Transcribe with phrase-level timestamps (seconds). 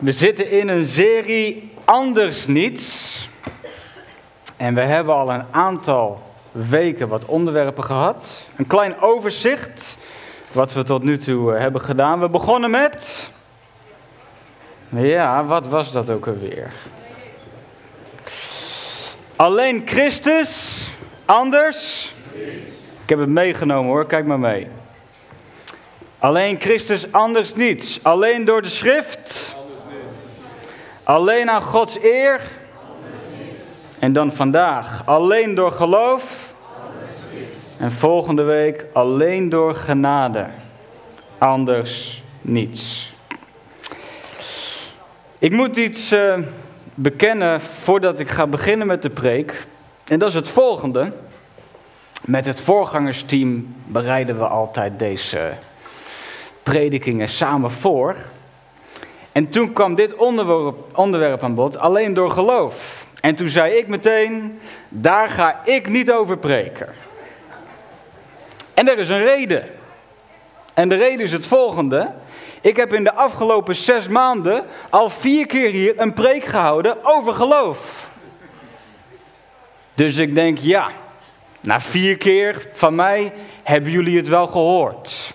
[0.00, 3.18] We zitten in een serie Anders Niets.
[4.56, 8.46] En we hebben al een aantal weken wat onderwerpen gehad.
[8.56, 9.98] Een klein overzicht
[10.52, 12.20] wat we tot nu toe eh, hebben gedaan.
[12.20, 13.30] We begonnen met.
[14.88, 16.72] Ja, wat was dat ook alweer?
[19.36, 20.82] Alleen Christus,
[21.24, 22.12] anders.
[23.02, 24.68] Ik heb het meegenomen hoor, kijk maar mee.
[26.18, 27.98] Alleen Christus, anders niets.
[28.02, 29.49] Alleen door de schrift.
[31.10, 32.40] Alleen aan Gods eer.
[33.98, 36.52] En dan vandaag alleen door geloof.
[37.78, 40.46] En volgende week alleen door genade.
[41.38, 43.12] Anders niets.
[45.38, 46.38] Ik moet iets uh,
[46.94, 49.66] bekennen voordat ik ga beginnen met de preek.
[50.04, 51.12] En dat is het volgende.
[52.20, 55.52] Met het voorgangersteam bereiden we altijd deze
[56.62, 58.16] predikingen samen voor.
[59.32, 63.06] En toen kwam dit onderwerp, onderwerp aan bod, alleen door geloof.
[63.20, 66.88] En toen zei ik meteen, daar ga ik niet over preken.
[68.74, 69.68] En er is een reden.
[70.74, 72.12] En de reden is het volgende.
[72.60, 77.34] Ik heb in de afgelopen zes maanden al vier keer hier een preek gehouden over
[77.34, 78.10] geloof.
[79.94, 80.90] Dus ik denk, ja,
[81.60, 85.32] na vier keer van mij hebben jullie het wel gehoord.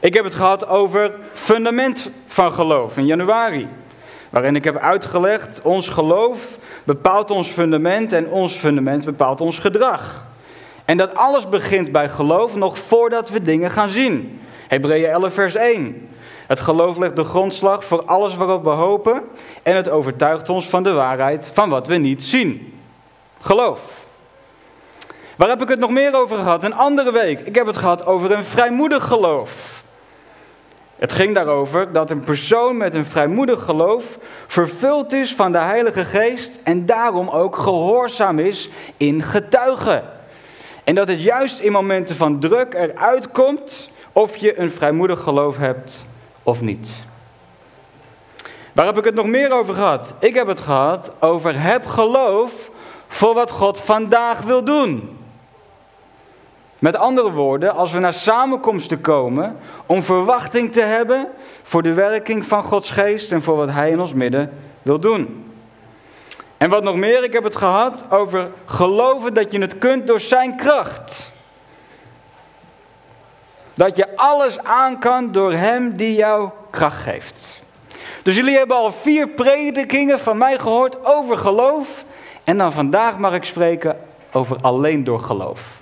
[0.00, 3.68] Ik heb het gehad over fundament van geloof in januari.
[4.30, 10.26] Waarin ik heb uitgelegd, ons geloof bepaalt ons fundament en ons fundament bepaalt ons gedrag.
[10.84, 14.40] En dat alles begint bij geloof nog voordat we dingen gaan zien.
[14.68, 16.08] Hebreeën 11 vers 1.
[16.46, 19.22] Het geloof legt de grondslag voor alles waarop we hopen
[19.62, 22.80] en het overtuigt ons van de waarheid van wat we niet zien.
[23.40, 24.06] Geloof.
[25.36, 26.64] Waar heb ik het nog meer over gehad?
[26.64, 27.40] Een andere week.
[27.40, 29.78] Ik heb het gehad over een vrijmoedig geloof.
[30.98, 36.04] Het ging daarover dat een persoon met een vrijmoedig geloof vervuld is van de Heilige
[36.04, 40.04] Geest en daarom ook gehoorzaam is in getuigen.
[40.84, 45.56] En dat het juist in momenten van druk eruit komt of je een vrijmoedig geloof
[45.56, 46.04] hebt
[46.42, 47.06] of niet.
[48.72, 50.14] Waar heb ik het nog meer over gehad?
[50.18, 52.70] Ik heb het gehad over heb geloof
[53.08, 55.17] voor wat God vandaag wil doen.
[56.78, 59.56] Met andere woorden, als we naar samenkomsten komen
[59.86, 61.28] om verwachting te hebben
[61.62, 64.52] voor de werking van Gods geest en voor wat Hij in ons midden
[64.82, 65.52] wil doen.
[66.56, 70.20] En wat nog meer, ik heb het gehad over geloven dat je het kunt door
[70.20, 71.30] Zijn kracht.
[73.74, 77.60] Dat je alles aan kan door Hem die jou kracht geeft.
[78.22, 82.04] Dus jullie hebben al vier predikingen van mij gehoord over geloof.
[82.44, 83.98] En dan vandaag mag ik spreken
[84.32, 85.77] over alleen door geloof.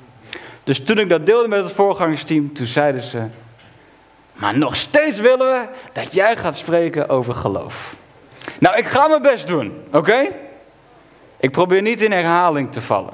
[0.66, 3.26] Dus toen ik dat deelde met het voorgangsteam, toen zeiden ze,
[4.32, 7.94] maar nog steeds willen we dat jij gaat spreken over geloof.
[8.58, 10.28] Nou, ik ga mijn best doen, oké?
[11.36, 13.12] Ik probeer niet in herhaling te vallen.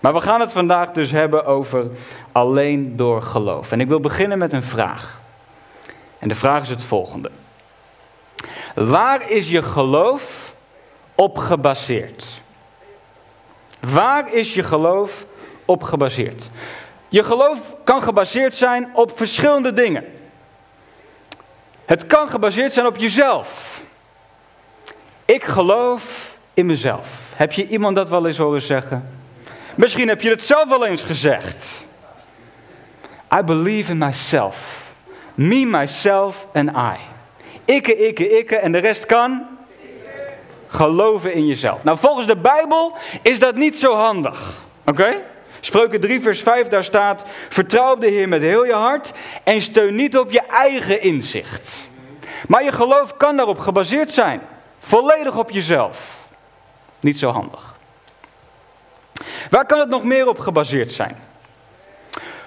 [0.00, 1.86] Maar we gaan het vandaag dus hebben over
[2.32, 3.72] alleen door geloof.
[3.72, 5.20] En ik wil beginnen met een vraag.
[6.18, 7.30] En de vraag is het volgende.
[8.74, 10.54] Waar is je geloof
[11.14, 12.42] op gebaseerd?
[13.80, 15.26] Waar is je geloof
[15.66, 16.50] op gebaseerd.
[17.08, 20.04] Je geloof kan gebaseerd zijn op verschillende dingen.
[21.84, 23.80] Het kan gebaseerd zijn op jezelf.
[25.24, 27.32] Ik geloof in mezelf.
[27.34, 29.10] Heb je iemand dat wel eens horen zeggen?
[29.74, 31.86] Misschien heb je het zelf wel eens gezegd.
[33.38, 34.84] I believe in myself.
[35.34, 37.00] Me, myself and I.
[37.64, 39.46] Ikke, ikke, ikke en de rest kan
[40.66, 41.84] geloven in jezelf.
[41.84, 44.60] Nou, volgens de Bijbel is dat niet zo handig.
[44.84, 45.22] Oké?
[45.60, 49.12] Spreuken 3, vers 5, daar staat: Vertrouw op de Heer met heel je hart
[49.44, 51.88] en steun niet op je eigen inzicht.
[52.48, 54.40] Maar je geloof kan daarop gebaseerd zijn.
[54.80, 56.28] Volledig op jezelf.
[57.00, 57.74] Niet zo handig.
[59.50, 61.16] Waar kan het nog meer op gebaseerd zijn?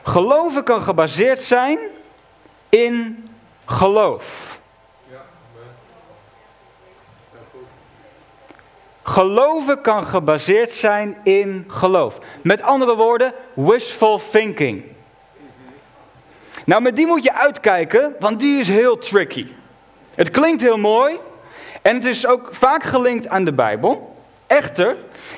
[0.04, 1.80] Geloven kan gebaseerd zijn
[2.70, 3.30] in
[3.66, 4.59] geloof.
[9.10, 12.20] Geloven kan gebaseerd zijn in geloof.
[12.42, 14.84] Met andere woorden, wishful thinking.
[16.66, 19.48] Nou, met die moet je uitkijken, want die is heel tricky.
[20.16, 21.20] Het klinkt heel mooi
[21.82, 24.16] en het is ook vaak gelinkt aan de Bijbel.
[24.48, 24.98] Echter,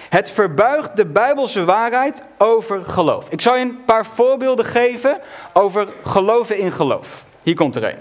[0.09, 3.29] het verbuigt de Bijbelse waarheid over geloof.
[3.29, 5.21] Ik zal je een paar voorbeelden geven
[5.53, 7.25] over geloven in geloof.
[7.43, 7.97] Hier komt er een.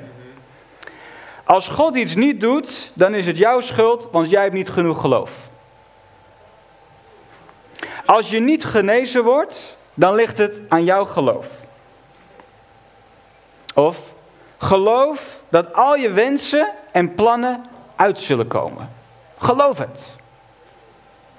[1.45, 5.01] Als God iets niet doet, dan is het jouw schuld, want jij hebt niet genoeg
[5.01, 5.49] geloof.
[8.11, 11.47] Als je niet genezen wordt, dan ligt het aan jouw geloof.
[13.75, 13.99] Of
[14.59, 17.67] geloof dat al je wensen en plannen
[17.97, 18.91] uit zullen komen.
[19.39, 20.15] Geloof het.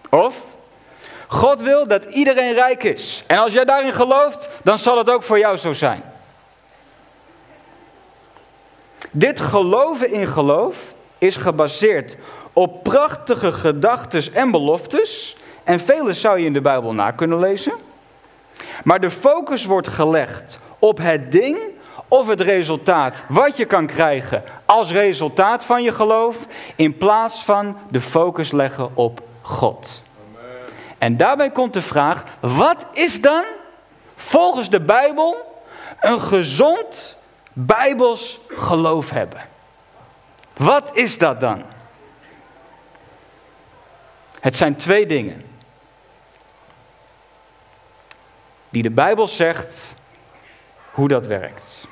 [0.10, 0.36] Of
[1.28, 3.24] God wil dat iedereen rijk is.
[3.28, 6.04] En als jij daarin gelooft, dan zal het ook voor jou zo zijn.
[9.12, 12.16] Dit geloven in geloof is gebaseerd
[12.54, 15.36] op prachtige gedachten en beloftes.
[15.64, 17.74] En vele zou je in de Bijbel na kunnen lezen.
[18.84, 21.58] Maar de focus wordt gelegd op het ding
[22.08, 26.38] of het resultaat wat je kan krijgen als resultaat van je geloof,
[26.76, 30.02] in plaats van de focus leggen op God.
[30.98, 33.44] En daarbij komt de vraag, wat is dan
[34.16, 35.62] volgens de Bijbel
[36.00, 37.18] een gezond
[37.54, 39.42] Bijbels geloof hebben?
[40.58, 41.64] Wat is dat dan?
[44.40, 45.51] Het zijn twee dingen.
[48.72, 49.94] Die de Bijbel zegt
[50.92, 51.88] hoe dat werkt.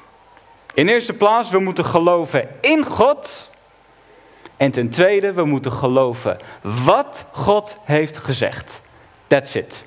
[0.74, 3.50] In eerste plaats, we moeten geloven in God.
[4.58, 8.82] En ten tweede, we moeten geloven wat God heeft gezegd.
[9.28, 9.86] That's it.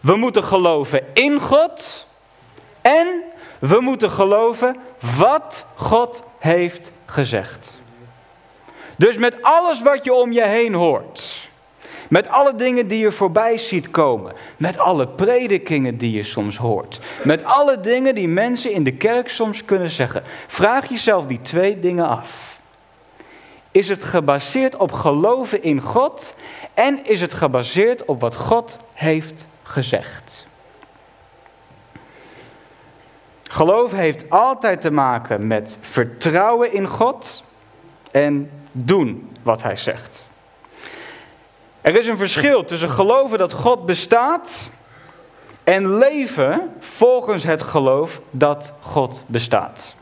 [0.00, 2.06] We moeten geloven in God.
[2.80, 3.22] En
[3.58, 4.76] we moeten geloven
[5.16, 7.78] wat God heeft gezegd.
[8.96, 11.33] Dus met alles wat je om je heen hoort.
[12.08, 14.32] Met alle dingen die je voorbij ziet komen.
[14.56, 17.00] Met alle predikingen die je soms hoort.
[17.22, 20.22] Met alle dingen die mensen in de kerk soms kunnen zeggen.
[20.46, 22.60] Vraag jezelf die twee dingen af.
[23.70, 26.34] Is het gebaseerd op geloven in God
[26.74, 30.46] en is het gebaseerd op wat God heeft gezegd?
[33.42, 37.44] Geloof heeft altijd te maken met vertrouwen in God
[38.10, 40.28] en doen wat Hij zegt.
[41.84, 44.70] Er is een verschil tussen geloven dat God bestaat
[45.64, 49.94] en leven volgens het geloof dat God bestaat.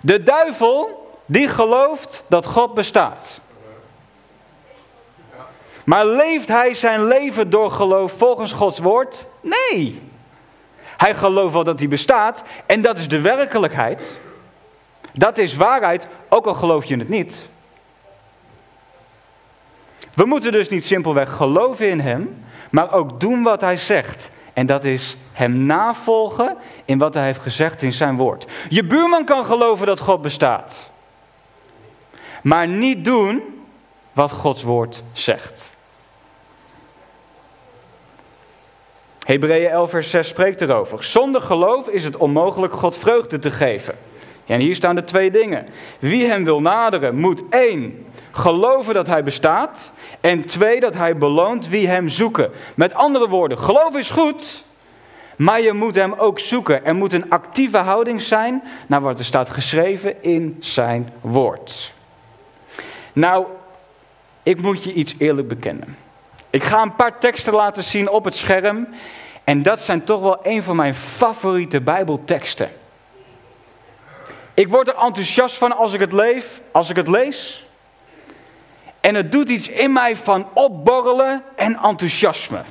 [0.00, 3.40] De duivel die gelooft dat God bestaat.
[5.84, 9.26] Maar leeft hij zijn leven door geloof volgens Gods woord?
[9.40, 10.02] Nee.
[10.80, 14.16] Hij gelooft wel dat hij bestaat en dat is de werkelijkheid.
[15.12, 17.50] Dat is waarheid, ook al geloof je het niet.
[20.14, 24.30] We moeten dus niet simpelweg geloven in Hem, maar ook doen wat Hij zegt.
[24.52, 28.46] En dat is Hem navolgen in wat Hij heeft gezegd in Zijn woord.
[28.68, 30.90] Je buurman kan geloven dat God bestaat,
[32.42, 33.42] maar niet doen
[34.12, 35.70] wat Gods woord zegt.
[39.26, 41.04] Hebreeën 11 vers 6 spreekt erover.
[41.04, 43.94] Zonder geloof is het onmogelijk God vreugde te geven.
[44.46, 45.66] En hier staan de twee dingen.
[45.98, 49.92] Wie hem wil naderen moet één, geloven dat hij bestaat.
[50.20, 52.50] En twee, dat hij beloont wie hem zoeken.
[52.74, 54.64] Met andere woorden, geloof is goed,
[55.36, 56.84] maar je moet hem ook zoeken.
[56.84, 61.92] Er moet een actieve houding zijn naar wat er staat geschreven in zijn woord.
[63.12, 63.46] Nou,
[64.42, 65.96] ik moet je iets eerlijk bekennen.
[66.50, 68.88] Ik ga een paar teksten laten zien op het scherm.
[69.44, 72.70] En dat zijn toch wel een van mijn favoriete Bijbelteksten.
[74.62, 77.66] Ik word er enthousiast van als ik het leef, als ik het lees.
[79.00, 82.62] En het doet iets in mij van opborrelen en enthousiasme.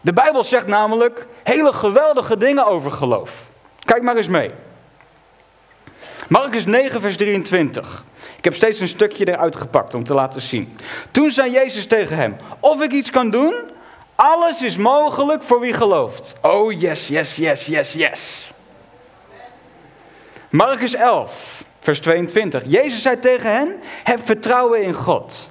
[0.00, 3.46] De Bijbel zegt namelijk hele geweldige dingen over geloof.
[3.78, 4.50] Kijk maar eens mee.
[6.28, 8.04] Marcus 9, vers 23.
[8.36, 10.76] Ik heb steeds een stukje eruit gepakt om te laten zien.
[11.10, 13.54] Toen zei Jezus tegen hem: Of ik iets kan doen?
[14.14, 16.34] Alles is mogelijk voor wie gelooft.
[16.42, 18.51] Oh yes, yes, yes, yes, yes.
[20.52, 22.62] Marcus 11, vers 22.
[22.66, 25.48] Jezus zei tegen hen: Heb vertrouwen in God.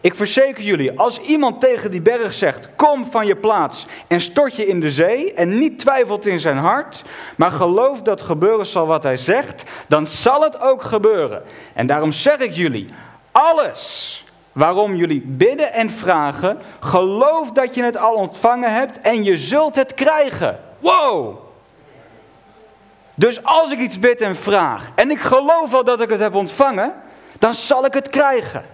[0.00, 4.54] Ik verzeker jullie, als iemand tegen die berg zegt: Kom van je plaats en stort
[4.54, 7.02] je in de zee, en niet twijfelt in zijn hart,
[7.36, 11.42] maar gelooft dat gebeuren zal wat hij zegt, dan zal het ook gebeuren.
[11.74, 12.88] En daarom zeg ik jullie:
[13.32, 19.36] alles waarom jullie bidden en vragen, geloof dat je het al ontvangen hebt en je
[19.36, 20.60] zult het krijgen.
[20.78, 21.44] Wow!
[23.14, 26.34] Dus als ik iets bid en vraag en ik geloof al dat ik het heb
[26.34, 26.94] ontvangen,
[27.38, 28.64] dan zal ik het krijgen.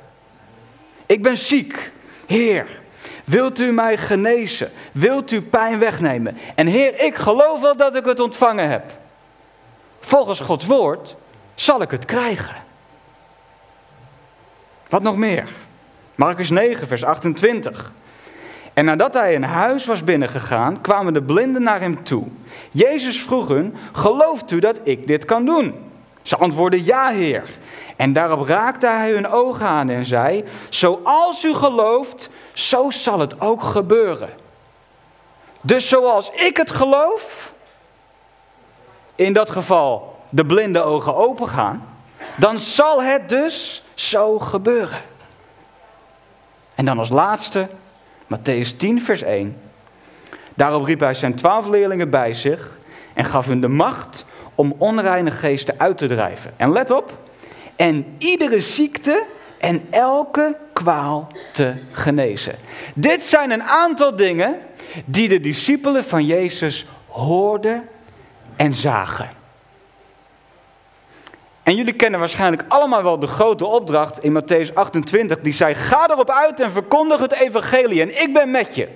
[1.06, 1.92] Ik ben ziek.
[2.26, 2.80] Heer,
[3.24, 4.72] wilt u mij genezen?
[4.92, 6.38] Wilt u pijn wegnemen?
[6.54, 8.84] En Heer, ik geloof wel dat ik het ontvangen heb.
[10.00, 11.16] Volgens Gods woord
[11.54, 12.56] zal ik het krijgen.
[14.88, 15.48] Wat nog meer?
[16.14, 17.92] Marcus 9, vers 28.
[18.74, 22.26] En nadat hij een huis was binnengegaan, kwamen de blinden naar hem toe.
[22.70, 25.74] Jezus vroeg hun, gelooft u dat ik dit kan doen?
[26.22, 27.44] Ze antwoordden, ja heer.
[27.96, 33.40] En daarop raakte hij hun ogen aan en zei, zoals u gelooft, zo zal het
[33.40, 34.30] ook gebeuren.
[35.60, 37.52] Dus zoals ik het geloof,
[39.14, 41.88] in dat geval de blinde ogen open gaan,
[42.36, 45.00] dan zal het dus zo gebeuren.
[46.74, 47.68] En dan als laatste,
[48.30, 49.56] Matthäus 10, vers 1.
[50.54, 52.78] Daarop riep hij zijn twaalf leerlingen bij zich
[53.14, 56.52] en gaf hun de macht om onreine geesten uit te drijven.
[56.56, 57.18] En let op,
[57.76, 59.26] en iedere ziekte
[59.58, 62.54] en elke kwaal te genezen.
[62.94, 64.58] Dit zijn een aantal dingen
[65.04, 67.88] die de discipelen van Jezus hoorden
[68.56, 69.39] en zagen.
[71.70, 76.08] En jullie kennen waarschijnlijk allemaal wel de grote opdracht in Matthäus 28, die zei: Ga
[76.10, 78.88] erop uit en verkondig het evangelie en ik ben met je.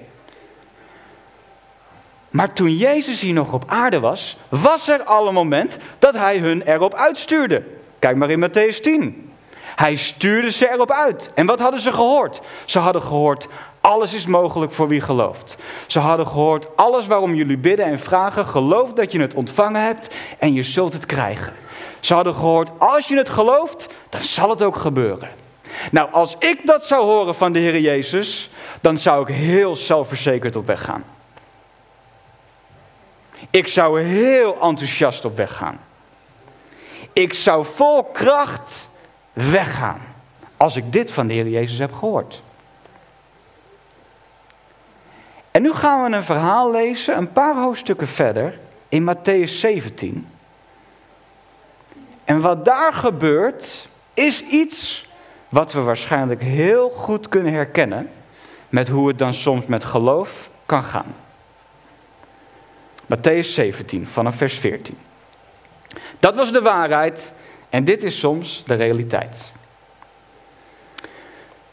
[2.30, 6.38] Maar toen Jezus hier nog op aarde was, was er al een moment dat hij
[6.38, 7.62] hun erop uitstuurde.
[7.98, 9.32] Kijk maar in Matthäus 10.
[9.76, 11.30] Hij stuurde ze erop uit.
[11.34, 12.40] En wat hadden ze gehoord?
[12.64, 13.46] Ze hadden gehoord,
[13.80, 15.56] alles is mogelijk voor wie gelooft.
[15.86, 20.14] Ze hadden gehoord, alles waarom jullie bidden en vragen, geloof dat je het ontvangen hebt
[20.38, 21.52] en je zult het krijgen.
[22.04, 25.30] Ze hadden gehoord, als je het gelooft, dan zal het ook gebeuren.
[25.90, 30.56] Nou, als ik dat zou horen van de Heer Jezus, dan zou ik heel zelfverzekerd
[30.56, 31.04] op weg gaan.
[33.50, 35.80] Ik zou heel enthousiast op weg gaan.
[37.12, 38.88] Ik zou vol kracht
[39.32, 40.00] weggaan
[40.56, 42.42] als ik dit van de Heer Jezus heb gehoord.
[45.50, 48.58] En nu gaan we een verhaal lezen, een paar hoofdstukken verder,
[48.88, 50.28] in Matthäus 17.
[52.24, 55.06] En wat daar gebeurt, is iets
[55.48, 58.10] wat we waarschijnlijk heel goed kunnen herkennen
[58.68, 61.14] met hoe het dan soms met geloof kan gaan.
[63.06, 64.98] Matthäus 17, vanaf vers 14.
[66.18, 67.32] Dat was de waarheid
[67.70, 69.52] en dit is soms de realiteit.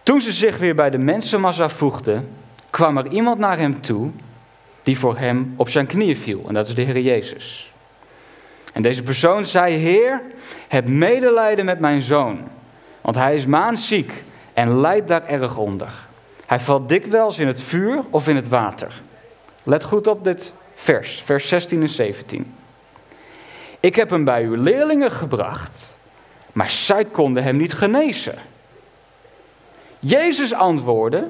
[0.03, 2.29] Toen ze zich weer bij de mensenmassa voegden,
[2.69, 4.09] kwam er iemand naar hem toe
[4.83, 6.43] die voor hem op zijn knieën viel.
[6.47, 7.70] En dat is de Heer Jezus.
[8.71, 10.21] En deze persoon zei: Heer,
[10.67, 12.47] heb medelijden met mijn zoon,
[13.01, 14.23] want hij is maanziek
[14.53, 15.89] en lijdt daar erg onder.
[16.45, 19.01] Hij valt dikwijls in het vuur of in het water.
[19.63, 22.55] Let goed op dit vers, vers 16 en 17.
[23.79, 25.97] Ik heb hem bij uw leerlingen gebracht,
[26.51, 28.35] maar zij konden hem niet genezen.
[29.99, 31.27] Jezus antwoordde: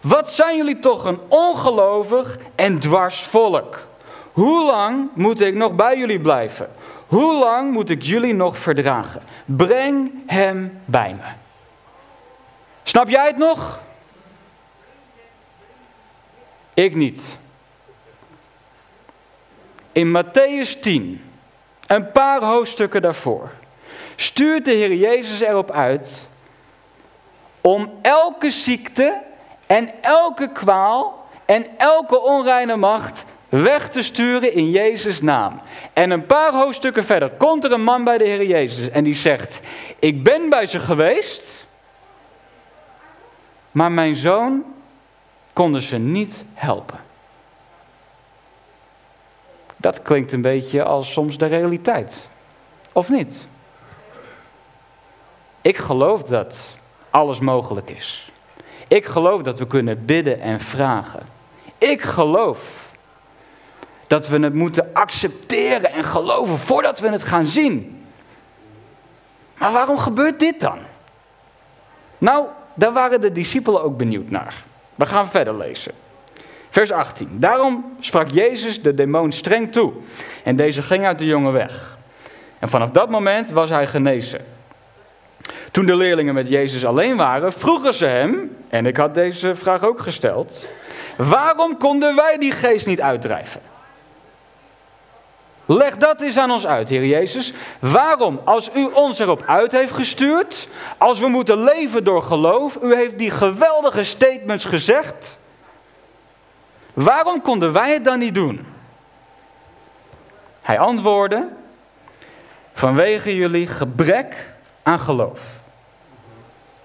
[0.00, 3.86] Wat zijn jullie toch een ongelovig en dwars volk?
[4.32, 6.68] Hoe lang moet ik nog bij jullie blijven?
[7.08, 9.22] Hoe lang moet ik jullie nog verdragen?
[9.44, 11.28] Breng hem bij me.
[12.82, 13.80] Snap jij het nog?
[16.74, 17.36] Ik niet.
[19.92, 21.24] In Matthäus 10,
[21.86, 23.50] een paar hoofdstukken daarvoor,
[24.16, 26.28] stuurt de Heer Jezus erop uit
[27.60, 29.20] om elke ziekte
[29.66, 35.60] en elke kwaal en elke onreine macht weg te sturen in Jezus' naam.
[35.92, 39.14] En een paar hoofdstukken verder komt er een man bij de Heer Jezus en die
[39.14, 39.60] zegt:
[39.98, 41.66] Ik ben bij ze geweest,
[43.70, 44.64] maar mijn zoon
[45.52, 47.00] konden ze niet helpen.
[49.76, 52.28] Dat klinkt een beetje als soms de realiteit.
[52.92, 53.46] Of niet?
[55.62, 56.76] Ik geloof dat
[57.10, 58.32] alles mogelijk is.
[58.88, 61.20] Ik geloof dat we kunnen bidden en vragen.
[61.78, 62.87] Ik geloof
[64.08, 68.02] dat we het moeten accepteren en geloven voordat we het gaan zien.
[69.58, 70.78] Maar waarom gebeurt dit dan?
[72.18, 74.62] Nou, daar waren de discipelen ook benieuwd naar.
[74.94, 75.92] We gaan verder lezen.
[76.70, 77.28] Vers 18.
[77.32, 79.92] Daarom sprak Jezus de demon streng toe.
[80.44, 81.98] En deze ging uit de jongen weg.
[82.58, 84.40] En vanaf dat moment was hij genezen.
[85.70, 89.84] Toen de leerlingen met Jezus alleen waren, vroegen ze hem, en ik had deze vraag
[89.84, 90.68] ook gesteld,
[91.16, 93.60] waarom konden wij die geest niet uitdrijven?
[95.70, 97.52] Leg dat eens aan ons uit, Heer Jezus.
[97.78, 102.94] Waarom, als u ons erop uit heeft gestuurd, als we moeten leven door geloof, u
[102.94, 105.38] heeft die geweldige statements gezegd,
[106.94, 108.66] waarom konden wij het dan niet doen?
[110.62, 111.48] Hij antwoordde,
[112.72, 115.40] vanwege jullie gebrek aan geloof.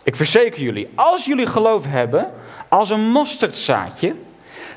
[0.03, 2.33] Ik verzeker jullie, als jullie geloof hebben
[2.67, 4.15] als een mosterdzaadje,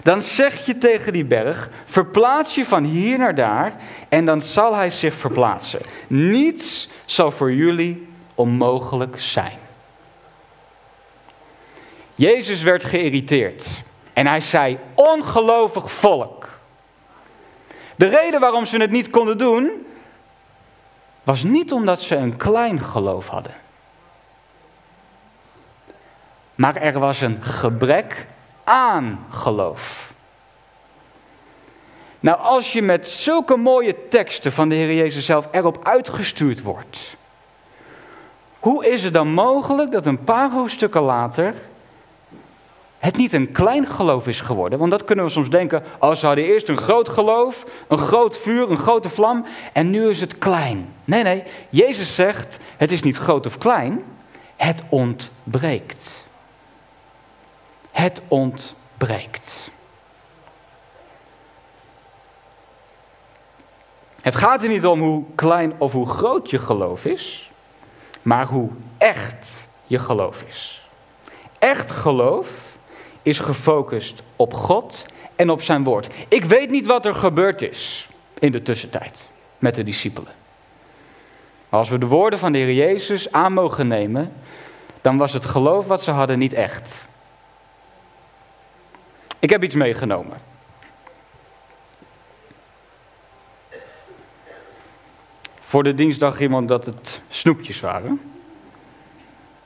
[0.02, 3.74] dan zeg je tegen die berg: verplaats je van hier naar daar
[4.08, 5.80] en dan zal hij zich verplaatsen.
[6.06, 9.58] Niets zal voor jullie onmogelijk zijn.
[12.14, 13.68] Jezus werd geïrriteerd
[14.12, 16.48] en hij zei: ongelovig volk.
[17.96, 19.86] De reden waarom ze het niet konden doen,
[21.22, 23.54] was niet omdat ze een klein geloof hadden.
[26.54, 28.26] Maar er was een gebrek
[28.66, 30.12] aan geloof.
[32.20, 37.16] Nou, als je met zulke mooie teksten van de Heer Jezus zelf erop uitgestuurd wordt,
[38.58, 41.54] Hoe is het dan mogelijk dat een paar hoofdstukken later
[42.98, 44.78] het niet een klein geloof is geworden?
[44.78, 47.98] Want dat kunnen we soms denken, als oh, ze hadden eerst een groot geloof, een
[47.98, 50.92] groot vuur, een grote vlam en nu is het klein.
[51.04, 54.04] Nee, nee, Jezus zegt, het is niet groot of klein,
[54.56, 56.25] het ontbreekt.
[57.96, 59.70] Het ontbreekt.
[64.20, 67.50] Het gaat er niet om hoe klein of hoe groot je geloof is,
[68.22, 70.88] maar hoe echt je geloof is.
[71.58, 72.48] Echt geloof
[73.22, 76.08] is gefocust op God en op zijn woord.
[76.28, 80.32] Ik weet niet wat er gebeurd is in de tussentijd met de discipelen.
[81.68, 84.32] Maar als we de woorden van de Heer Jezus aan mogen nemen,
[85.00, 87.05] dan was het geloof wat ze hadden niet echt.
[89.46, 90.38] Ik heb iets meegenomen.
[95.60, 98.20] Voor de dinsdag iemand dat het snoepjes waren.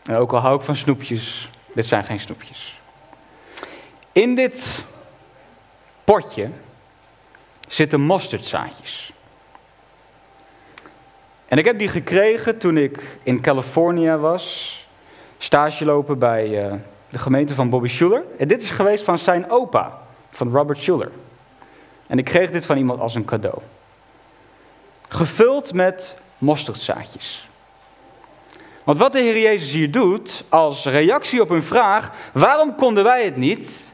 [0.03, 2.81] En ook al hou ik van snoepjes, dit zijn geen snoepjes.
[4.13, 4.85] In dit
[6.05, 6.51] potje
[7.69, 9.13] zitten mosterdzaadjes.
[11.49, 14.77] En ik heb die gekregen toen ik in Californië was,
[15.39, 16.75] stage lopen bij uh,
[17.11, 18.23] de gemeente van Bobby Schuller.
[18.39, 19.99] En dit is geweest van zijn opa,
[20.31, 21.11] van Robert Schuller.
[22.07, 23.59] En ik kreeg dit van iemand als een cadeau.
[25.09, 27.49] Gevuld met mosterdzaadjes.
[28.85, 33.25] Want wat de Heer Jezus hier doet, als reactie op hun vraag, waarom konden wij
[33.25, 33.93] het niet,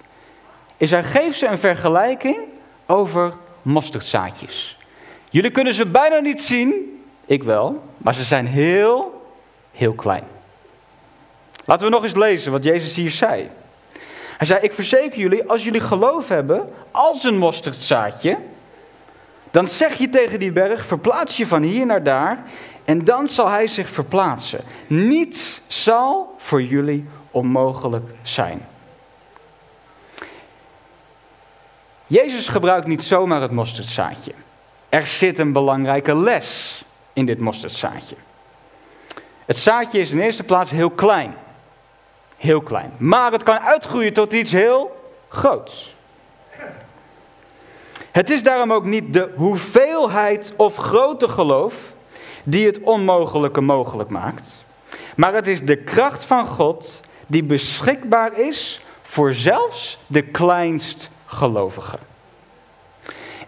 [0.76, 2.36] is hij geeft ze een vergelijking
[2.86, 4.76] over mosterdzaadjes.
[5.30, 9.26] Jullie kunnen ze bijna niet zien, ik wel, maar ze zijn heel,
[9.72, 10.24] heel klein.
[11.66, 13.50] Laten we nog eens lezen wat Jezus hier zei.
[14.36, 18.38] Hij zei, ik verzeker jullie, als jullie geloof hebben als een mosterdzaadje,
[19.50, 22.44] dan zeg je tegen die berg, verplaats je van hier naar daar
[22.84, 24.60] en dan zal hij zich verplaatsen.
[24.86, 28.66] Niets zal voor jullie onmogelijk zijn.
[32.06, 34.32] Jezus gebruikt niet zomaar het mosterdzaadje.
[34.88, 38.16] Er zit een belangrijke les in dit mosterdzaadje.
[39.44, 41.34] Het zaadje is in eerste plaats heel klein.
[42.36, 42.92] Heel klein.
[42.98, 44.96] Maar het kan uitgroeien tot iets heel
[45.28, 45.94] groots.
[48.10, 51.94] Het is daarom ook niet de hoeveelheid of grote geloof
[52.44, 54.64] die het onmogelijke mogelijk maakt.
[55.16, 61.98] Maar het is de kracht van God die beschikbaar is voor zelfs de kleinst gelovigen.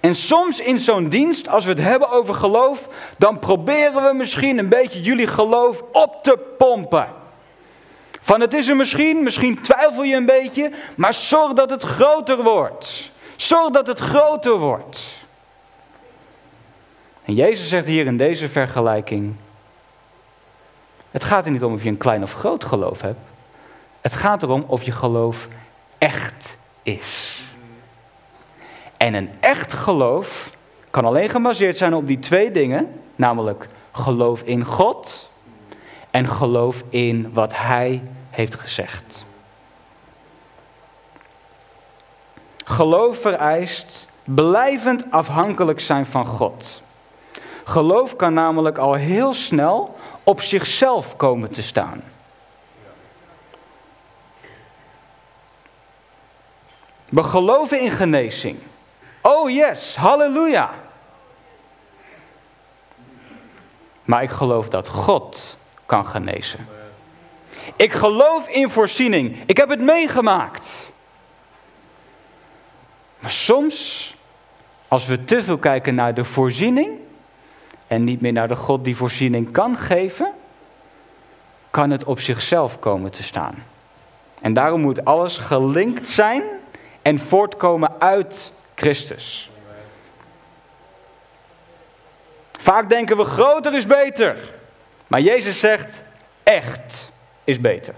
[0.00, 4.58] En soms in zo'n dienst, als we het hebben over geloof, dan proberen we misschien
[4.58, 7.08] een beetje jullie geloof op te pompen.
[8.28, 12.42] Van het is er misschien, misschien twijfel je een beetje, maar zorg dat het groter
[12.42, 13.10] wordt.
[13.36, 15.14] Zorg dat het groter wordt.
[17.24, 19.34] En Jezus zegt hier in deze vergelijking:
[21.10, 23.18] Het gaat er niet om of je een klein of groot geloof hebt.
[24.00, 25.48] Het gaat erom of je geloof
[25.98, 27.42] echt is.
[28.96, 30.50] En een echt geloof
[30.90, 35.30] kan alleen gebaseerd zijn op die twee dingen, namelijk geloof in God
[36.10, 38.02] en geloof in wat Hij
[38.38, 39.24] heeft gezegd.
[42.64, 46.82] Geloof vereist blijvend afhankelijk zijn van God.
[47.64, 52.02] Geloof kan namelijk al heel snel op zichzelf komen te staan.
[57.08, 58.58] We geloven in genezing.
[59.22, 60.70] Oh yes, halleluja.
[64.04, 66.77] Maar ik geloof dat God kan genezen.
[67.78, 69.42] Ik geloof in voorziening.
[69.46, 70.92] Ik heb het meegemaakt.
[73.18, 74.14] Maar soms,
[74.88, 76.98] als we te veel kijken naar de voorziening
[77.86, 80.32] en niet meer naar de God die voorziening kan geven,
[81.70, 83.64] kan het op zichzelf komen te staan.
[84.40, 86.42] En daarom moet alles gelinkt zijn
[87.02, 89.50] en voortkomen uit Christus.
[92.58, 94.52] Vaak denken we groter is beter.
[95.06, 96.02] Maar Jezus zegt
[96.42, 97.07] echt
[97.48, 97.94] is beter.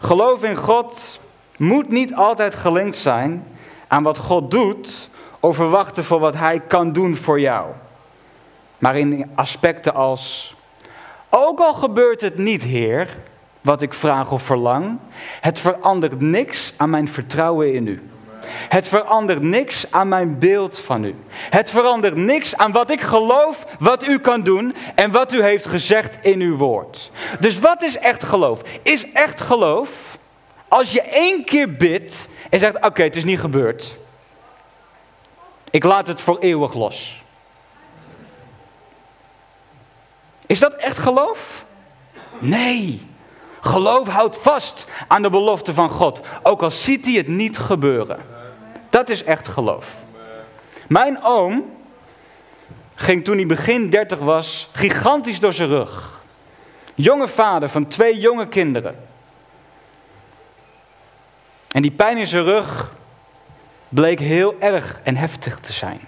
[0.00, 1.20] Geloof in God
[1.56, 3.46] moet niet altijd gelinkt zijn
[3.88, 5.10] aan wat God doet
[5.40, 7.70] of verwachten voor wat Hij kan doen voor jou.
[8.78, 10.54] Maar in aspecten als,
[11.28, 13.16] ook al gebeurt het niet, Heer,
[13.60, 14.98] wat ik vraag of verlang,
[15.40, 18.09] het verandert niks aan mijn vertrouwen in U.
[18.52, 21.14] Het verandert niks aan mijn beeld van u.
[21.30, 25.66] Het verandert niks aan wat ik geloof, wat u kan doen en wat u heeft
[25.66, 27.10] gezegd in uw woord.
[27.38, 28.60] Dus wat is echt geloof?
[28.82, 30.18] Is echt geloof
[30.68, 33.96] als je één keer bidt en zegt: Oké, het is niet gebeurd.
[35.70, 37.22] Ik laat het voor eeuwig los.
[40.46, 41.64] Is dat echt geloof?
[42.38, 43.08] Nee.
[43.60, 48.29] Geloof houdt vast aan de belofte van God, ook al ziet hij het niet gebeuren.
[48.90, 49.94] Dat is echt geloof.
[50.86, 51.76] Mijn oom
[52.94, 56.20] ging toen hij begin 30 was gigantisch door zijn rug.
[56.94, 59.08] Jonge vader van twee jonge kinderen.
[61.70, 62.90] En die pijn in zijn rug
[63.88, 66.00] bleek heel erg en heftig te zijn.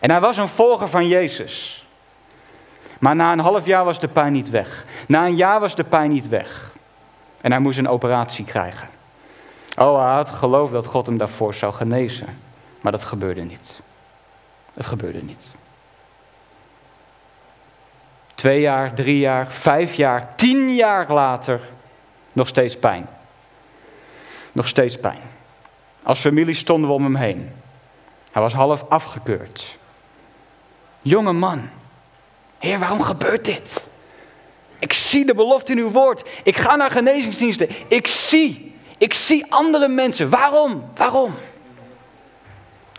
[0.00, 1.86] En hij was een volger van Jezus.
[2.98, 4.84] Maar na een half jaar was de pijn niet weg.
[5.06, 6.72] Na een jaar was de pijn niet weg.
[7.40, 8.88] En hij moest een operatie krijgen.
[9.76, 12.38] Oh, hij had geloofd dat God hem daarvoor zou genezen.
[12.80, 13.80] Maar dat gebeurde niet.
[14.74, 15.52] Het gebeurde niet.
[18.34, 21.60] Twee jaar, drie jaar, vijf jaar, tien jaar later
[22.32, 23.08] nog steeds pijn.
[24.52, 25.20] Nog steeds pijn.
[26.02, 27.50] Als familie stonden we om hem heen.
[28.32, 29.78] Hij was half afgekeurd.
[31.02, 31.68] Jonge man.
[32.58, 33.86] Heer, waarom gebeurt dit?
[34.78, 36.28] Ik zie de belofte in uw woord.
[36.42, 37.68] Ik ga naar genezingsdiensten.
[37.88, 38.69] Ik zie.
[39.00, 40.30] Ik zie andere mensen.
[40.30, 40.84] Waarom?
[40.94, 41.34] Waarom?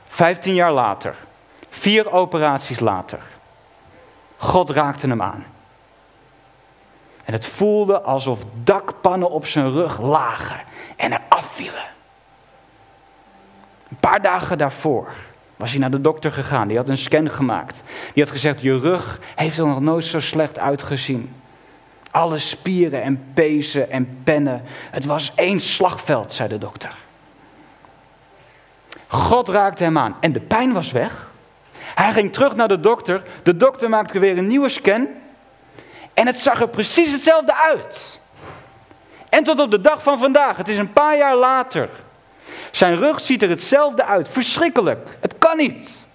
[0.07, 1.15] Vijftien jaar later.
[1.69, 3.19] Vier operaties later.
[4.37, 5.45] God raakte hem aan.
[7.23, 10.59] En het voelde alsof dakpannen op zijn rug lagen
[10.95, 11.89] en er afvielen.
[13.89, 15.13] Een paar dagen daarvoor
[15.55, 16.67] was hij naar de dokter gegaan.
[16.67, 17.83] Die had een scan gemaakt.
[18.13, 21.40] Die had gezegd: Je rug heeft er nog nooit zo slecht uitgezien.
[22.11, 24.61] Alle spieren en pezen en pennen.
[24.91, 26.93] Het was één slagveld, zei de dokter.
[29.07, 31.29] God raakte hem aan en de pijn was weg.
[31.95, 33.23] Hij ging terug naar de dokter.
[33.43, 35.07] De dokter maakte weer een nieuwe scan.
[36.13, 38.19] En het zag er precies hetzelfde uit.
[39.29, 41.89] En tot op de dag van vandaag, het is een paar jaar later.
[42.71, 44.29] Zijn rug ziet er hetzelfde uit.
[44.29, 45.17] Verschrikkelijk.
[45.19, 46.05] Het kan niet.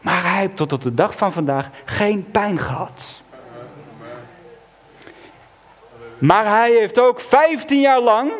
[0.00, 3.22] Maar hij heeft tot op de dag van vandaag geen pijn gehad.
[6.24, 8.32] Maar hij heeft ook 15 jaar lang,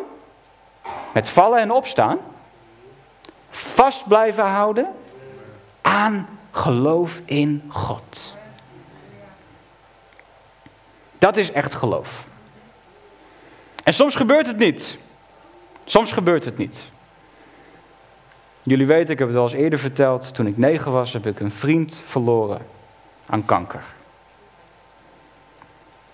[1.13, 2.17] met vallen en opstaan,
[3.49, 4.87] vast blijven houden
[5.81, 8.35] aan geloof in God.
[11.17, 12.27] Dat is echt geloof.
[13.83, 14.97] En soms gebeurt het niet.
[15.83, 16.89] Soms gebeurt het niet.
[18.63, 20.33] Jullie weten, ik heb het al eens eerder verteld.
[20.33, 22.67] Toen ik negen was, heb ik een vriend verloren
[23.25, 23.83] aan kanker.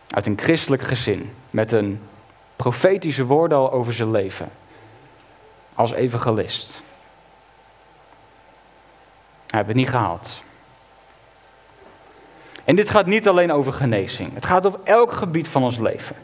[0.09, 1.35] Uit een christelijk gezin.
[1.51, 2.01] Met een
[2.55, 4.51] profetische woorden al over zijn leven.
[5.75, 6.81] Als evangelist.
[9.47, 10.43] Hij heeft het niet gehaald.
[12.63, 14.33] En dit gaat niet alleen over genezing.
[14.33, 16.15] Het gaat op elk gebied van ons leven.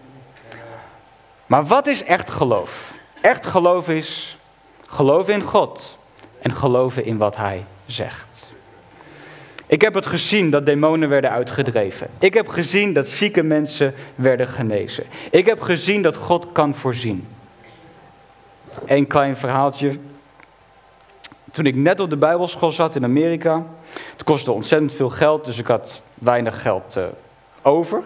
[1.46, 2.94] Maar wat is echt geloof?
[3.22, 4.38] Echt geloof is
[4.88, 5.98] geloof in God
[6.42, 8.54] en geloven in wat Hij zegt.
[9.68, 12.08] Ik heb het gezien dat demonen werden uitgedreven.
[12.20, 15.04] Ik heb gezien dat zieke mensen werden genezen.
[15.32, 17.28] Ik heb gezien dat God kan voorzien.
[18.86, 19.92] Eén klein verhaaltje.
[21.52, 23.66] Toen ik net op de Bijbelschool zat in Amerika,
[24.12, 27.04] het kostte ontzettend veel geld, dus ik had weinig geld uh,
[27.62, 28.04] over.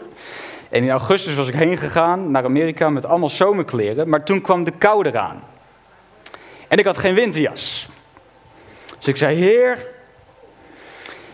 [0.69, 4.63] En in augustus was ik heen gegaan naar Amerika met allemaal zomerkleren, maar toen kwam
[4.63, 5.43] de kou eraan.
[6.67, 7.87] En ik had geen winterjas.
[8.97, 9.87] Dus ik zei, Heer,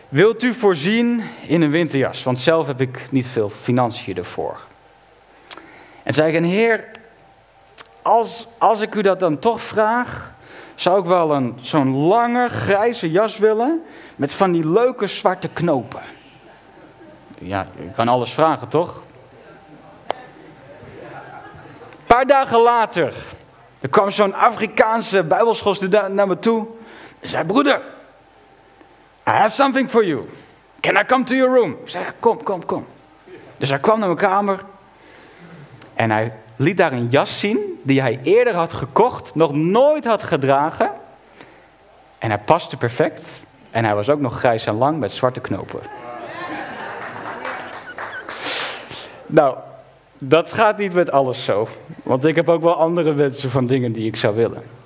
[0.10, 2.24] wilt u voorzien in een winterjas?
[2.24, 4.60] Want zelf heb ik niet veel financiën ervoor.
[6.04, 6.88] En zei ik, Heer,
[8.02, 10.32] als, als ik u dat dan toch vraag,
[10.76, 13.84] zou ik wel een, zo'n lange grijze jas willen
[14.16, 16.02] met van die leuke zwarte knopen.
[17.40, 19.02] Ja, je kan alles vragen, toch?
[21.90, 23.14] Een paar dagen later
[23.82, 26.68] er kwam zo'n Afrikaanse bijbelschoolstudent naar me toe.
[27.20, 27.82] En zei, broeder,
[29.28, 30.30] I have something for you.
[30.80, 31.72] Can I come to your room?
[31.72, 32.86] Ik zei, kom, kom, kom.
[33.58, 34.64] Dus hij kwam naar mijn kamer.
[35.94, 40.24] En hij liet daar een jas zien die hij eerder had gekocht, nog nooit had
[40.24, 40.92] gedragen.
[42.18, 43.42] En hij paste perfect.
[43.72, 45.80] En hij was ook nog grijs en lang met zwarte knopen.
[49.26, 49.58] Nou,
[50.18, 51.68] dat gaat niet met alles zo.
[52.04, 54.77] Want ik heb ook wel andere wensen van dingen die ik zou willen.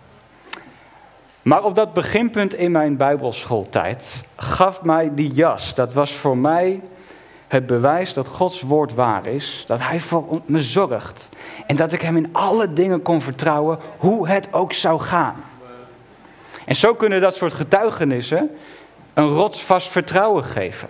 [1.42, 5.74] Maar op dat beginpunt in mijn Bijbelschooltijd gaf mij die jas.
[5.74, 6.82] Dat was voor mij
[7.48, 9.64] het bewijs dat Gods woord waar is.
[9.68, 11.30] Dat Hij voor me zorgt.
[11.68, 15.36] En dat ik Hem in alle dingen kon vertrouwen, hoe het ook zou gaan.
[16.66, 18.50] En zo kunnen dat soort getuigenissen
[19.14, 20.90] een rotsvast vertrouwen geven.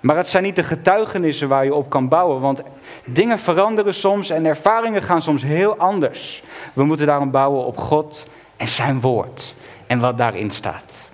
[0.00, 2.62] Maar het zijn niet de getuigenissen waar je op kan bouwen, want
[3.04, 6.42] dingen veranderen soms en ervaringen gaan soms heel anders.
[6.72, 8.26] We moeten daarom bouwen op God
[8.58, 9.54] en zijn woord
[9.86, 11.08] en wat daarin staat.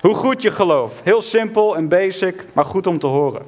[0.00, 0.94] Hoe goed je gelooft.
[1.02, 3.42] Heel simpel en basic, maar goed om te horen.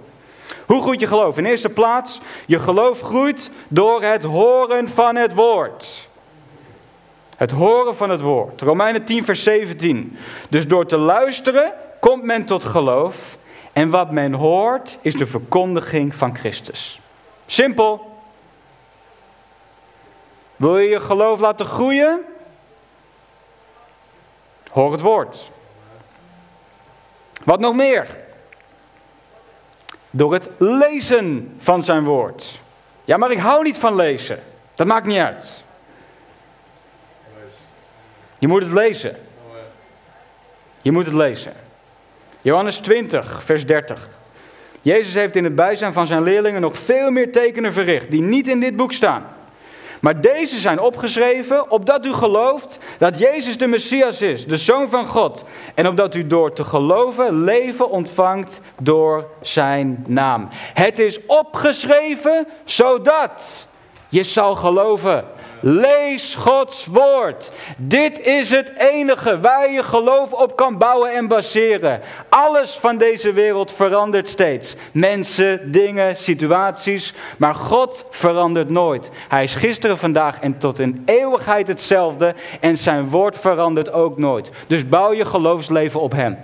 [0.66, 1.38] Hoe groeit je geloof?
[1.38, 6.08] In eerste plaats, je geloof groeit door het horen van het woord.
[7.36, 8.60] Het horen van het woord.
[8.60, 10.18] Romeinen 10, vers 17.
[10.48, 13.38] Dus door te luisteren komt men tot geloof.
[13.72, 17.00] En wat men hoort is de verkondiging van Christus.
[17.46, 18.18] Simpel.
[20.56, 22.20] Wil je je geloof laten groeien?
[24.70, 25.50] Hoor het woord.
[27.44, 28.06] Wat nog meer?
[30.10, 32.60] Door het lezen van zijn woord.
[33.04, 34.42] Ja, maar ik hou niet van lezen.
[34.74, 35.64] Dat maakt niet uit.
[38.38, 39.16] Je moet het lezen.
[40.82, 41.52] Je moet het lezen.
[42.40, 44.08] Johannes 20, vers 30.
[44.82, 48.48] Jezus heeft in het bijzijn van zijn leerlingen nog veel meer tekenen verricht die niet
[48.48, 49.24] in dit boek staan.
[50.00, 55.06] Maar deze zijn opgeschreven opdat u gelooft dat Jezus de Messias is, de Zoon van
[55.06, 55.44] God.
[55.74, 60.48] En opdat u door te geloven leven ontvangt door zijn naam.
[60.74, 63.66] Het is opgeschreven zodat
[64.08, 65.24] je zal geloven.
[65.60, 67.52] Lees Gods woord.
[67.76, 72.00] Dit is het enige waar je geloof op kan bouwen en baseren.
[72.28, 74.76] Alles van deze wereld verandert steeds.
[74.92, 77.14] Mensen, dingen, situaties.
[77.36, 79.10] Maar God verandert nooit.
[79.28, 82.34] Hij is gisteren, vandaag en tot in eeuwigheid hetzelfde.
[82.60, 84.50] En zijn woord verandert ook nooit.
[84.66, 86.38] Dus bouw je geloofsleven op Hem.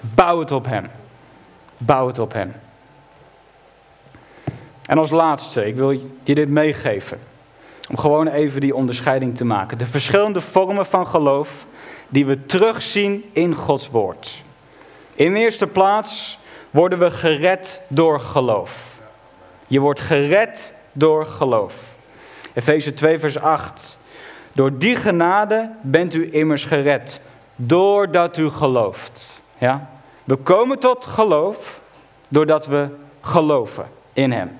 [0.00, 0.90] Bouw het op Hem.
[1.78, 2.54] Bouw het op Hem.
[4.86, 7.29] En als laatste, ik wil je dit meegeven.
[7.90, 9.78] Om gewoon even die onderscheiding te maken.
[9.78, 11.66] De verschillende vormen van geloof
[12.08, 14.42] die we terugzien in Gods woord.
[15.14, 16.38] In eerste plaats
[16.70, 18.98] worden we gered door geloof.
[19.66, 21.74] Je wordt gered door geloof.
[22.52, 23.98] Efeze 2, vers 8.
[24.52, 27.20] Door die genade bent u immers gered,
[27.56, 29.40] doordat u gelooft.
[29.58, 29.90] Ja?
[30.24, 31.80] We komen tot geloof
[32.28, 32.88] doordat we
[33.20, 34.58] geloven in Hem.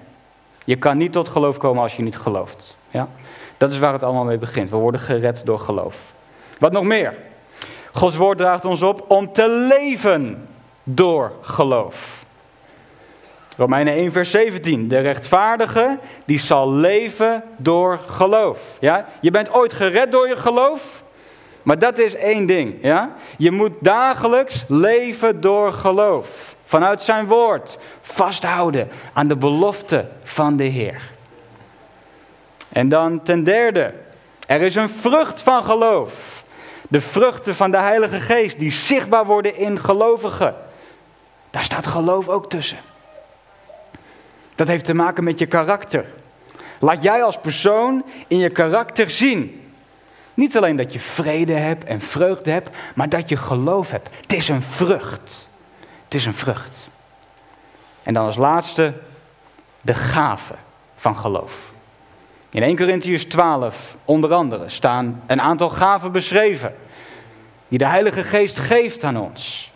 [0.64, 2.76] Je kan niet tot geloof komen als je niet gelooft.
[2.90, 3.08] Ja?
[3.60, 4.70] Dat is waar het allemaal mee begint.
[4.70, 6.12] We worden gered door geloof.
[6.58, 7.16] Wat nog meer?
[7.92, 10.48] Gods woord draagt ons op om te leven
[10.82, 12.24] door geloof.
[13.56, 14.88] Romeinen 1, vers 17.
[14.88, 18.76] De rechtvaardige die zal leven door geloof.
[18.78, 19.06] Ja?
[19.20, 21.02] Je bent ooit gered door je geloof,
[21.62, 22.74] maar dat is één ding.
[22.82, 23.14] Ja?
[23.36, 26.54] Je moet dagelijks leven door geloof.
[26.64, 31.09] Vanuit zijn woord vasthouden aan de belofte van de Heer.
[32.72, 33.94] En dan ten derde,
[34.46, 36.44] er is een vrucht van geloof.
[36.88, 40.54] De vruchten van de Heilige Geest die zichtbaar worden in gelovigen.
[41.50, 42.78] Daar staat geloof ook tussen.
[44.54, 46.04] Dat heeft te maken met je karakter.
[46.78, 49.70] Laat jij als persoon in je karakter zien.
[50.34, 54.08] Niet alleen dat je vrede hebt en vreugde hebt, maar dat je geloof hebt.
[54.20, 55.48] Het is een vrucht.
[56.04, 56.88] Het is een vrucht.
[58.02, 58.94] En dan als laatste
[59.80, 60.54] de gave
[60.96, 61.69] van geloof.
[62.52, 66.74] In 1 Corinthians 12, onder andere, staan een aantal gaven beschreven.
[67.68, 69.72] Die de Heilige Geest geeft aan ons.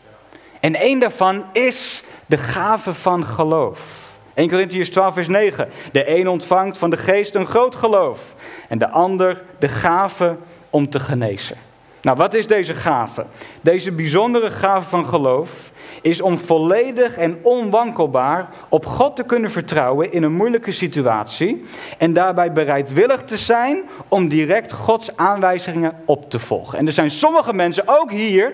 [0.60, 4.12] En één daarvan is de gave van geloof.
[4.34, 5.68] 1 Corinthians 12, vers 9.
[5.92, 8.34] De een ontvangt van de geest een groot geloof.
[8.68, 10.36] En de ander de gave
[10.70, 11.56] om te genezen.
[12.02, 13.26] Nou, wat is deze gave?
[13.60, 15.70] Deze bijzondere gave van geloof
[16.02, 21.64] is om volledig en onwankelbaar op God te kunnen vertrouwen in een moeilijke situatie
[21.98, 26.78] en daarbij bereidwillig te zijn om direct Gods aanwijzingen op te volgen.
[26.78, 28.52] En er zijn sommige mensen, ook hier,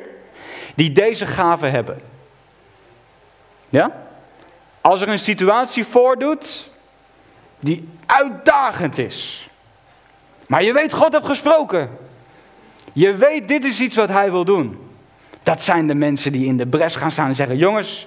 [0.74, 2.00] die deze gave hebben.
[3.68, 3.92] Ja?
[4.80, 6.68] Als er een situatie voordoet
[7.58, 9.48] die uitdagend is,
[10.46, 11.90] maar je weet, God heeft gesproken.
[12.92, 14.89] Je weet, dit is iets wat hij wil doen.
[15.42, 18.06] Dat zijn de mensen die in de bres gaan staan en zeggen: Jongens,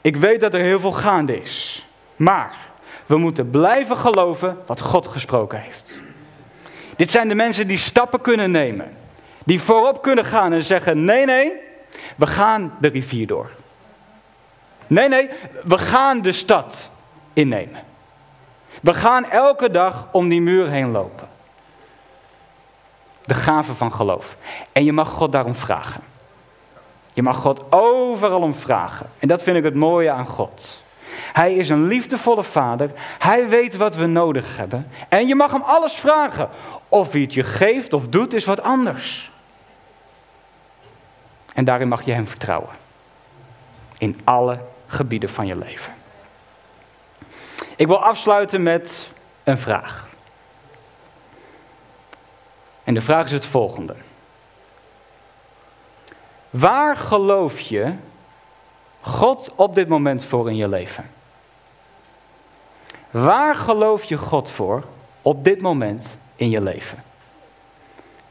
[0.00, 1.86] ik weet dat er heel veel gaande is.
[2.16, 2.56] Maar
[3.06, 5.98] we moeten blijven geloven wat God gesproken heeft.
[6.96, 8.96] Dit zijn de mensen die stappen kunnen nemen.
[9.44, 11.52] Die voorop kunnen gaan en zeggen: Nee, nee,
[12.16, 13.50] we gaan de rivier door.
[14.86, 15.30] Nee, nee,
[15.64, 16.90] we gaan de stad
[17.32, 17.82] innemen.
[18.80, 21.28] We gaan elke dag om die muur heen lopen.
[23.24, 24.36] De gave van geloof.
[24.72, 26.00] En je mag God daarom vragen.
[27.14, 29.10] Je mag God overal om vragen.
[29.18, 30.82] En dat vind ik het mooie aan God.
[31.32, 32.90] Hij is een liefdevolle vader.
[33.18, 34.90] Hij weet wat we nodig hebben.
[35.08, 36.48] En je mag hem alles vragen.
[36.88, 39.30] Of hij het je geeft of doet, is wat anders.
[41.54, 42.70] En daarin mag je hem vertrouwen.
[43.98, 45.94] In alle gebieden van je leven.
[47.76, 49.10] Ik wil afsluiten met
[49.44, 50.08] een vraag.
[52.84, 53.94] En de vraag is het volgende.
[56.54, 57.94] Waar geloof je
[59.00, 61.10] God op dit moment voor in je leven?
[63.10, 64.84] Waar geloof je God voor
[65.22, 67.04] op dit moment in je leven?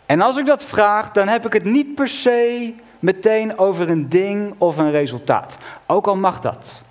[0.06, 4.10] En als ik dat vraag, dan heb ik het niet per se meteen over een
[4.10, 5.58] ding of een resultaat.
[5.86, 6.82] Ook al mag dat.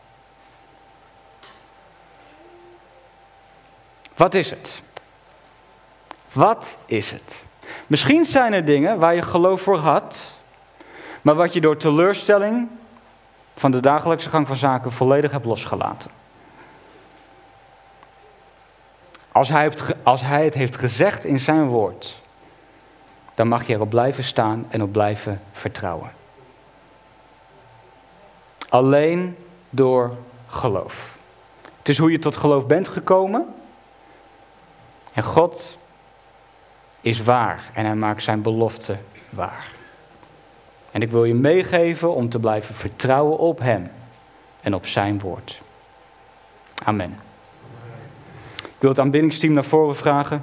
[4.17, 4.83] Wat is het?
[6.33, 7.43] Wat is het?
[7.87, 10.41] Misschien zijn er dingen waar je geloof voor had,
[11.23, 12.69] maar wat je door teleurstelling
[13.55, 16.11] van de dagelijkse gang van zaken volledig hebt losgelaten.
[19.33, 22.23] Als hij, het, als hij het heeft gezegd in zijn woord,
[23.35, 26.13] dan mag je erop blijven staan en op blijven vertrouwen.
[28.69, 29.37] Alleen
[29.71, 31.17] door geloof.
[31.79, 33.55] Het is hoe je tot geloof bent gekomen.
[35.13, 35.79] En God
[37.01, 38.97] is waar en hij maakt zijn belofte
[39.31, 39.71] waar.
[40.93, 43.91] En ik wil je meegeven om te blijven vertrouwen op Hem
[44.61, 45.61] en op Zijn woord.
[46.85, 47.19] Amen.
[48.63, 50.43] Ik wil het aanbiddingsteam naar voren vragen.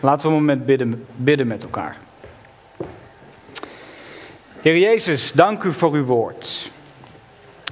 [0.00, 1.96] Laten we een moment bidden, bidden met elkaar.
[4.60, 6.70] Heer Jezus, dank u voor uw woord.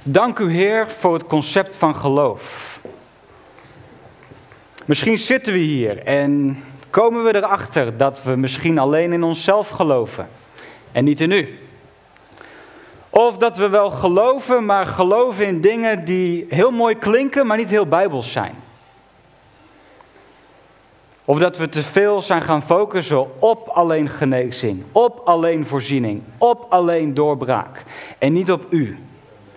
[0.03, 2.79] Dank u, Heer, voor het concept van geloof.
[4.85, 10.29] Misschien zitten we hier en komen we erachter dat we misschien alleen in onszelf geloven
[10.91, 11.59] en niet in u.
[13.09, 17.69] Of dat we wel geloven, maar geloven in dingen die heel mooi klinken, maar niet
[17.69, 18.55] heel bijbels zijn.
[21.25, 26.65] Of dat we te veel zijn gaan focussen op alleen genezing, op alleen voorziening, op
[26.69, 27.83] alleen doorbraak
[28.17, 28.97] en niet op u.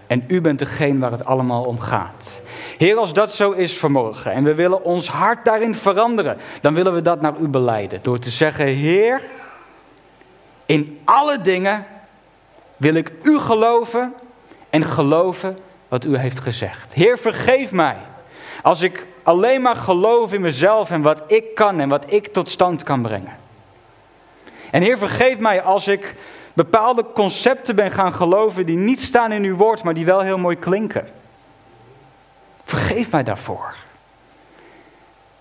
[0.06, 2.42] En u bent degene waar het allemaal om gaat.
[2.76, 6.94] Heer, als dat zo is vanmorgen en we willen ons hart daarin veranderen, dan willen
[6.94, 7.98] we dat naar u beleiden.
[8.02, 9.22] Door te zeggen, Heer,
[10.66, 11.86] in alle dingen
[12.76, 14.14] wil ik u geloven
[14.70, 15.58] en geloven
[15.88, 16.92] wat u heeft gezegd.
[16.92, 17.96] Heer, vergeef mij
[18.62, 22.50] als ik alleen maar geloof in mezelf en wat ik kan en wat ik tot
[22.50, 23.36] stand kan brengen.
[24.70, 26.14] En Heer, vergeef mij als ik
[26.52, 30.38] bepaalde concepten ben gaan geloven die niet staan in uw woord, maar die wel heel
[30.38, 31.08] mooi klinken.
[32.74, 33.74] Vergeef mij daarvoor.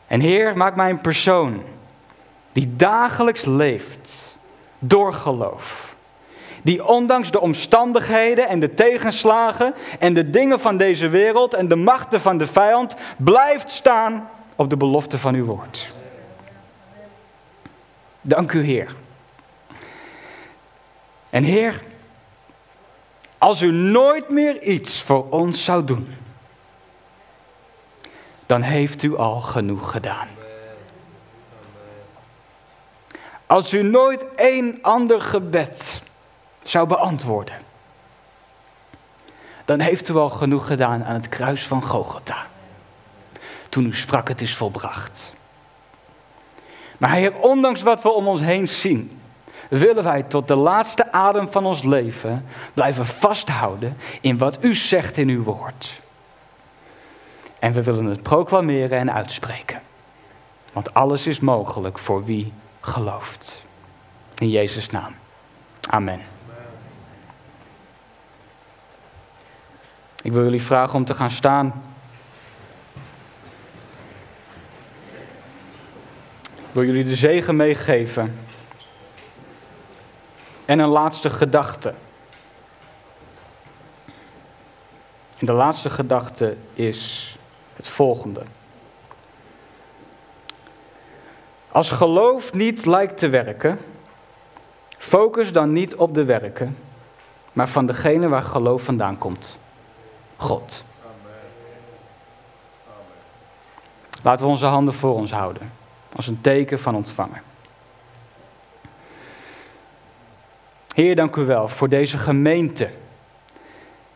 [0.07, 1.63] En Heer, maak mij een persoon
[2.51, 4.37] die dagelijks leeft
[4.79, 5.95] door geloof.
[6.63, 11.75] Die ondanks de omstandigheden en de tegenslagen en de dingen van deze wereld en de
[11.75, 15.91] machten van de vijand blijft staan op de belofte van uw woord.
[18.21, 18.95] Dank u, Heer.
[21.29, 21.81] En Heer,
[23.37, 26.21] als u nooit meer iets voor ons zou doen,
[28.45, 30.27] dan heeft u al genoeg gedaan.
[33.45, 36.01] Als u nooit één ander gebed
[36.63, 37.61] zou beantwoorden,
[39.65, 42.45] dan heeft u al genoeg gedaan aan het kruis van Gogota.
[43.69, 45.33] Toen u sprak, het is volbracht.
[46.97, 49.21] Maar Heer, ondanks wat we om ons heen zien,
[49.69, 55.17] willen wij tot de laatste adem van ons leven blijven vasthouden in wat u zegt
[55.17, 56.01] in uw woord.
[57.63, 59.81] En we willen het proclameren en uitspreken.
[60.73, 63.63] Want alles is mogelijk voor wie gelooft.
[64.37, 65.15] In Jezus' naam.
[65.89, 66.21] Amen.
[70.21, 71.83] Ik wil jullie vragen om te gaan staan.
[76.55, 78.39] Ik wil jullie de zegen meegeven.
[80.65, 81.93] En een laatste gedachte.
[85.39, 87.31] De laatste gedachte is
[87.83, 88.41] het volgende.
[91.71, 93.79] Als geloof niet lijkt te werken,
[94.97, 96.77] focus dan niet op de werken,
[97.53, 99.57] maar van degene waar geloof vandaan komt.
[100.37, 100.83] God.
[104.23, 105.71] Laten we onze handen voor ons houden,
[106.15, 107.41] als een teken van ontvangen.
[110.93, 112.89] Heer, dank u wel voor deze gemeente.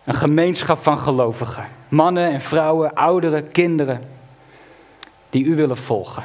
[0.07, 1.67] Een gemeenschap van gelovigen.
[1.87, 4.09] Mannen en vrouwen, ouderen, kinderen.
[5.29, 6.23] Die u willen volgen.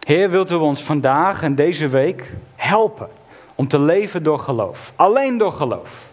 [0.00, 3.08] Heer, wilt u ons vandaag en deze week helpen
[3.54, 4.92] om te leven door geloof.
[4.96, 6.08] Alleen door geloof.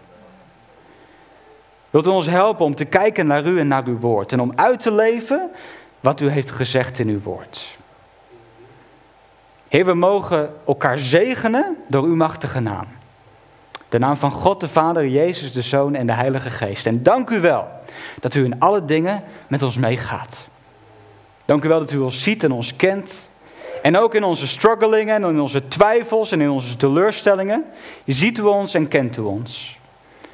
[1.90, 4.32] Wilt u ons helpen om te kijken naar u en naar uw woord.
[4.32, 5.52] En om uit te leven
[6.00, 7.78] wat u heeft gezegd in uw woord.
[9.68, 12.86] Heer, we mogen elkaar zegenen door uw machtige naam.
[13.96, 16.86] De naam van God de Vader, Jezus de Zoon en de Heilige Geest.
[16.86, 17.68] En dank u wel
[18.20, 20.48] dat u in alle dingen met ons meegaat.
[21.46, 23.30] Dank u wel dat u ons ziet en ons kent.
[23.82, 27.64] En ook in onze struggelingen en in onze twijfels en in onze teleurstellingen,
[28.06, 29.80] ziet u ons en kent u ons.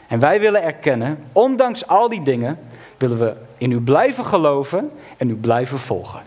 [0.08, 2.60] En wij willen erkennen, ondanks al die dingen,
[2.98, 6.22] willen we in u blijven geloven en u blijven volgen.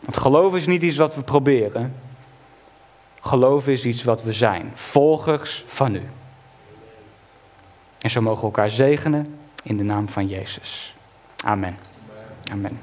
[0.00, 1.94] Want geloven is niet iets wat we proberen.
[3.20, 6.02] Geloven is iets wat we zijn, volgers van u.
[8.00, 10.94] En zo mogen elkaar zegenen in de naam van Jezus.
[11.44, 11.76] Amen.
[12.52, 12.80] Amen.